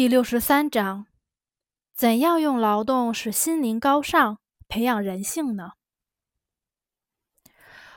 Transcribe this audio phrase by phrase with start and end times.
[0.00, 1.04] 第六十三章：
[1.92, 5.72] 怎样用劳动使心灵高尚，培养人性呢？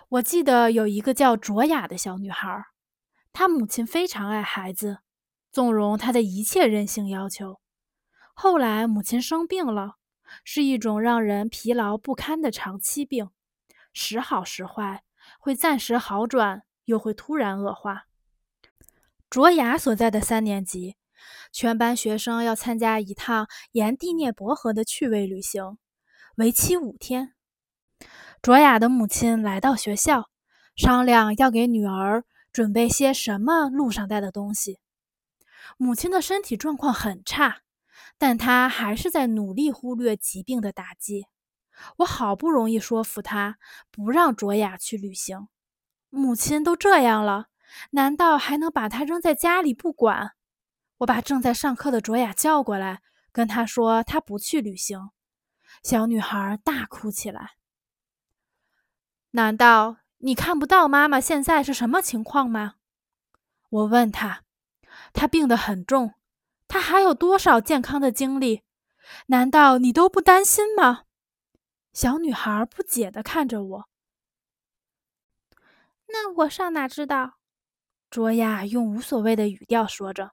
[0.10, 2.66] 我记得有一个叫卓雅的小女孩，
[3.32, 4.98] 她母亲非常爱孩子，
[5.50, 7.62] 纵容她的一切任性要求。
[8.34, 9.96] 后来母亲生病了，
[10.44, 13.30] 是一种让人疲劳不堪的长期病，
[13.94, 15.06] 时好时坏，
[15.40, 18.08] 会暂时好转，又会突然恶化。
[19.30, 20.98] 卓雅所在的三年级。
[21.52, 25.78] 全班学生要参加一趟沿第聂伯河的趣味旅行，
[26.36, 27.34] 为期五天。
[28.42, 30.30] 卓雅的母亲来到学校，
[30.76, 34.80] 商量要给女儿准备些什么路上带的东西。
[35.78, 37.62] 母亲的身体状况很差，
[38.18, 41.26] 但她还是在努力忽略疾病的打击。
[41.98, 43.58] 我好不容易说服她
[43.90, 45.48] 不让卓雅去旅行。
[46.10, 47.48] 母亲都这样了，
[47.92, 50.34] 难道还能把她扔在家里不管？
[51.04, 55.12] 我把正在上课的卓雅叫过来，跟她说她不去旅行。
[55.84, 57.58] 小女孩大哭起来。
[59.32, 62.76] 难道你看不到妈妈现在是什么情况吗？
[63.70, 64.44] 我问她。
[65.12, 66.14] 她病得很重，
[66.68, 68.64] 她还有多少健康的精力？
[69.28, 71.04] 难道你都不担心吗？
[71.92, 73.90] 小女孩不解地看着我。
[76.08, 77.40] 那我上哪知道？
[78.10, 80.32] 卓雅用无所谓的语调说着。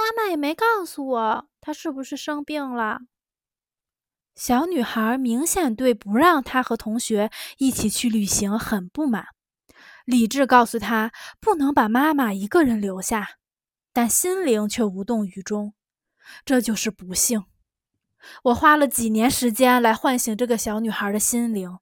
[0.00, 3.00] 妈妈也没告诉我她是不是生病了。
[4.34, 9.26] 小女孩明显对不让她和同学一起去旅行很不满。
[10.06, 13.36] 理智告诉她不能把妈妈一个人留下，
[13.92, 15.74] 但心灵却无动于衷。
[16.44, 17.44] 这就是不幸。
[18.44, 21.78] 我花了几年时间来唤醒这个小女孩的心灵。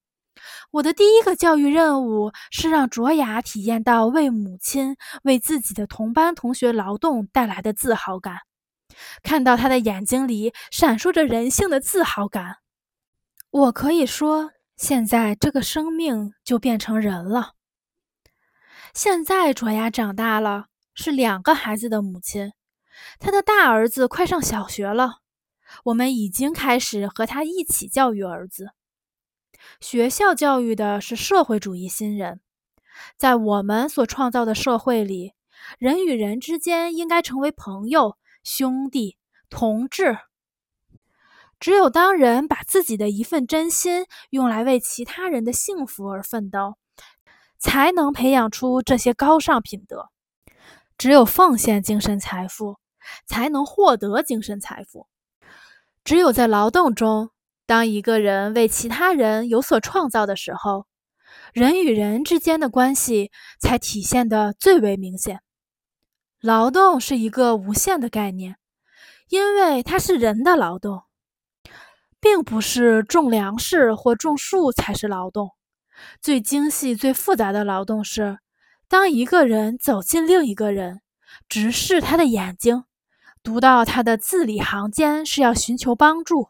[0.71, 8.37] 我的第一个教育任务是让卓雅体验到为母亲、为自己的同班同学劳动带来的自豪感，
[9.23, 12.57] 看到她的眼睛里闪烁着人性的自豪感。
[13.51, 17.53] 我可以说，现在这个生命就变成人了。
[18.95, 22.53] 现在卓雅长大了，是两个孩子的母亲，
[23.19, 25.19] 她的大儿子快上小学了，
[25.85, 28.71] 我们已经开始和他一起教育儿子。
[29.81, 32.41] 学校教育的是社会主义新人，
[33.17, 35.35] 在我们所创造的社会里，
[35.79, 39.17] 人与人之间应该成为朋友、兄弟、
[39.51, 40.19] 同志。
[41.61, 46.77] 只有当人把自己的一份真心用来为其他人的幸福而奋斗，
[47.59, 50.11] 才能培养出这些高尚品德。
[50.97, 52.77] 只有奉献精神财富，
[53.27, 55.09] 才能获得精神财富。
[56.05, 57.31] 只有在劳动中。
[57.69, 60.87] 当一个人为其他人有所创造的时候，
[61.53, 63.31] 人与人之间的关系
[63.61, 65.43] 才体现得最为明显。
[66.41, 68.57] 劳动是一个无限的概念，
[69.29, 71.03] 因为它是人的劳动，
[72.19, 75.51] 并不是种粮食或种树才是劳动。
[76.23, 78.39] 最精细、最复杂的劳动是，
[78.89, 81.03] 当一个人走进另一个人，
[81.51, 82.85] 直视他的眼睛，
[83.43, 86.49] 读到他的字里行间，是要寻求帮助。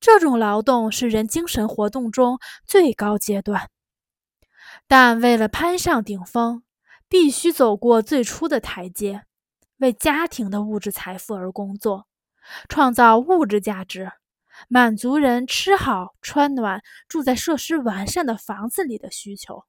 [0.00, 3.70] 这种劳动是人精神活动中最高阶段，
[4.86, 6.62] 但为了攀上顶峰，
[7.08, 9.22] 必须走过最初的台阶，
[9.78, 12.06] 为家庭的物质财富而工作，
[12.68, 14.12] 创造物质价值，
[14.68, 19.64] 满足人吃好、穿暖、住在设施完善的房子里的需求。